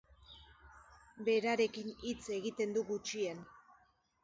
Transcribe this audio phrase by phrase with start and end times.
[1.27, 3.47] Berarekin hitz egiten du gutxien.